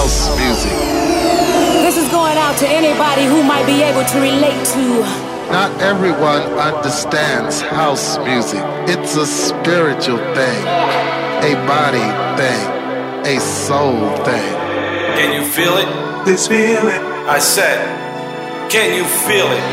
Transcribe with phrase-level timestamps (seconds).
[0.00, 0.72] house music.
[1.84, 4.84] This is going out to anybody who might be able to relate to.
[5.52, 8.62] Not everyone understands house music.
[8.88, 10.62] It's a spiritual thing,
[11.50, 12.08] a body
[12.40, 12.64] thing,
[13.28, 14.52] a soul thing.
[15.20, 16.24] Can you feel it?
[16.24, 17.02] This feeling.
[17.36, 17.78] I said,
[18.70, 19.66] can you feel it?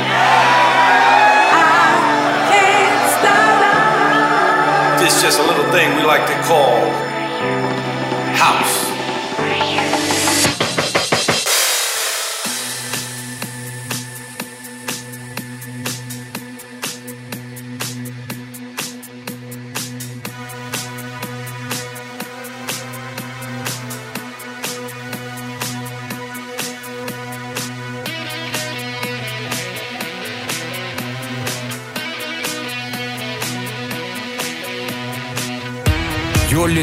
[5.00, 6.75] This is just a little thing we like to call
[8.36, 8.76] house.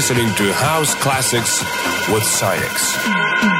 [0.00, 1.60] Listening to House Classics
[2.08, 3.59] with Sydex.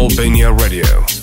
[0.00, 1.19] Albania Radio.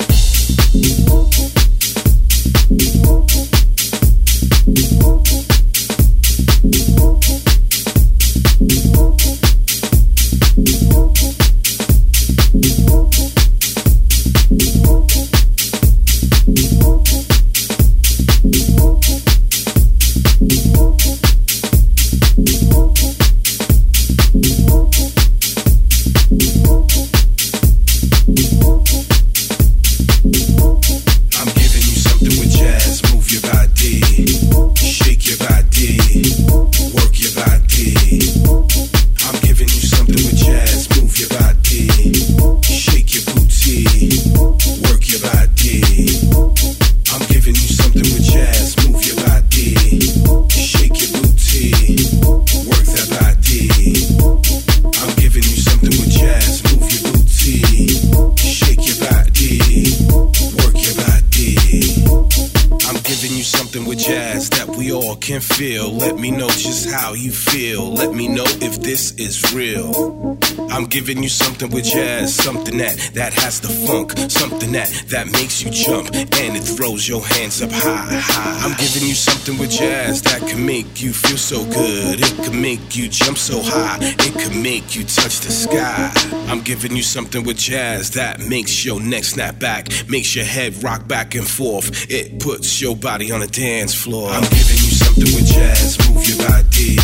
[72.48, 77.06] Something that that has the funk, something that that makes you jump and it throws
[77.06, 78.58] your hands up high, high.
[78.64, 82.22] I'm giving you something with jazz that can make you feel so good.
[82.22, 83.98] It can make you jump so high.
[84.00, 86.10] It can make you touch the sky.
[86.48, 90.82] I'm giving you something with jazz that makes your neck snap back, makes your head
[90.82, 92.10] rock back and forth.
[92.10, 94.30] It puts your body on a dance floor.
[94.30, 94.87] I'm giving you
[95.26, 95.98] with jazz.
[96.10, 96.96] Move your body,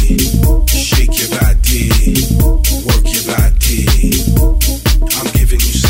[0.68, 1.90] shake your body,
[2.86, 3.88] work your body.
[5.18, 5.83] I'm giving you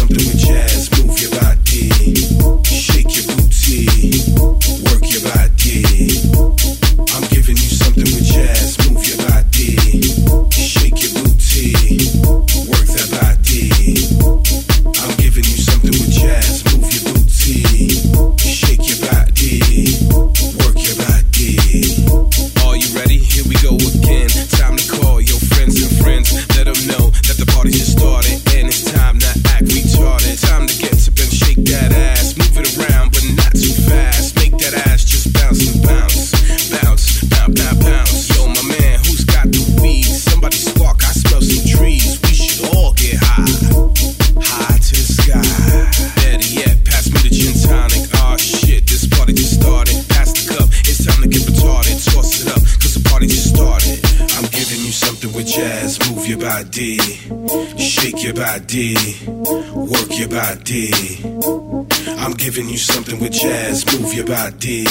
[64.34, 64.84] body,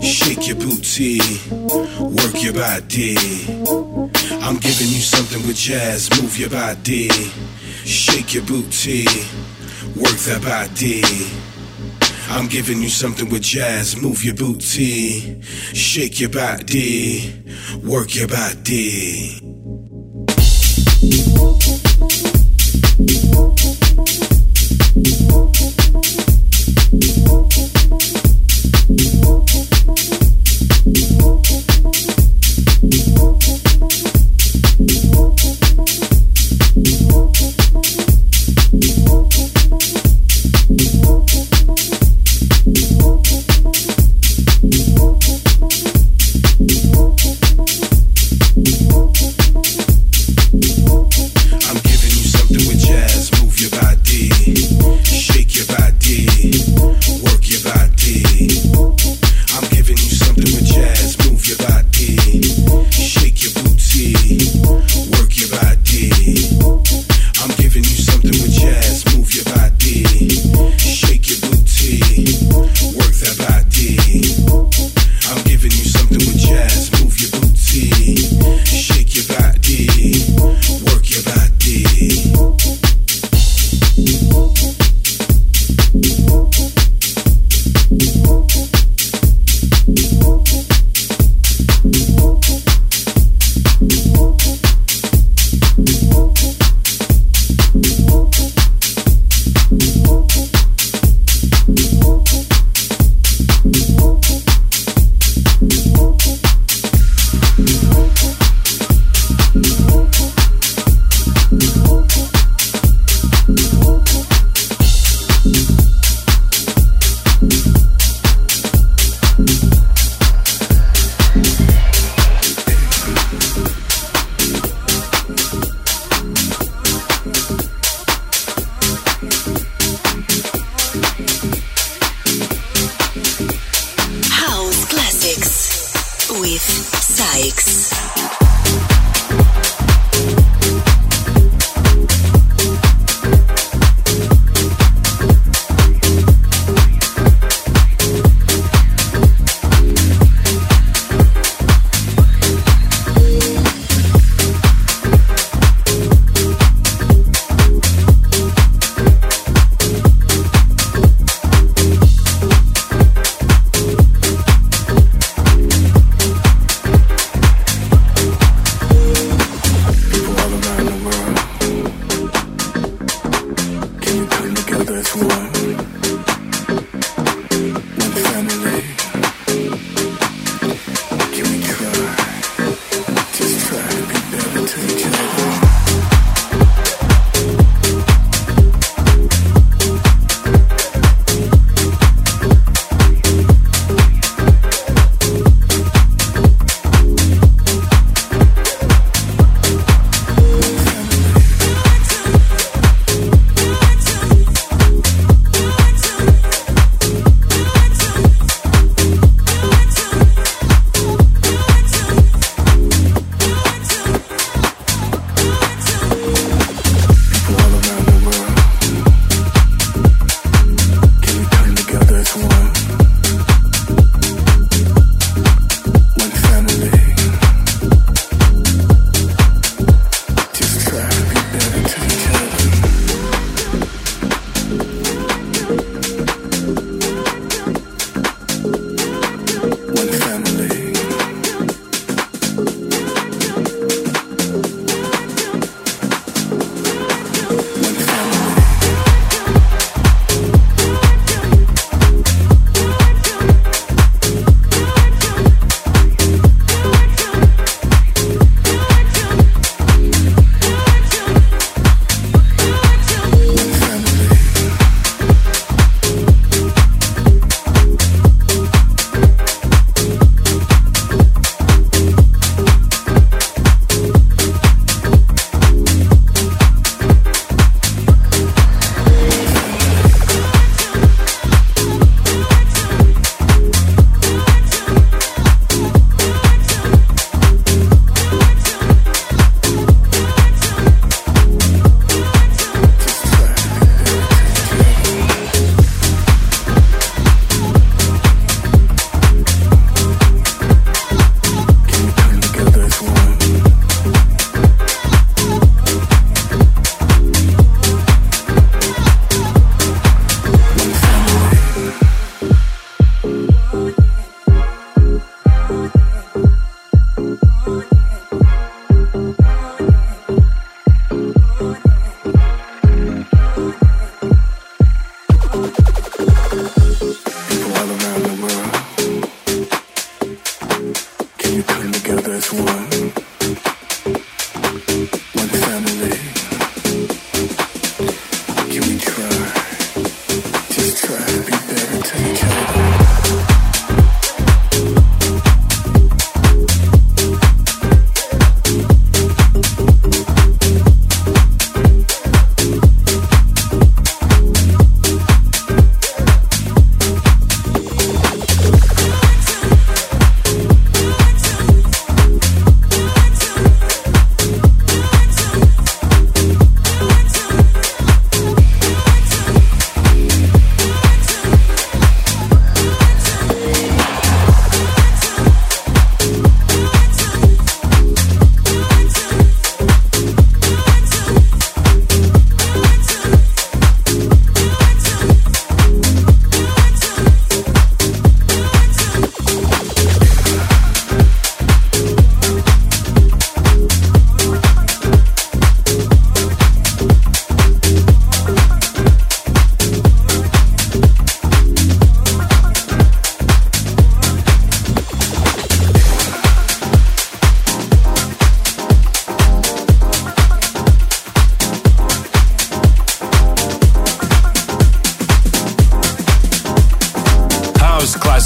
[0.00, 1.18] shake your booty,
[1.50, 3.16] work your body.
[4.46, 6.08] I'm giving you something with jazz.
[6.22, 7.08] Move your body,
[7.84, 9.06] shake your booty,
[9.96, 11.02] work that body.
[12.28, 14.00] I'm giving you something with jazz.
[14.00, 17.42] Move your booty, shake your body,
[17.82, 19.49] work your body.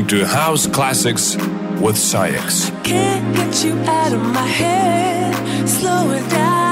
[0.00, 1.36] To House Classics
[1.78, 2.70] with SAIX.
[2.82, 5.68] Can't get you out of my head.
[5.68, 6.71] Slow it down.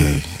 [0.00, 0.39] Yeah.